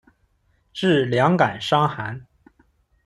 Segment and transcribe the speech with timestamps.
[0.73, 2.25] 治两感伤寒。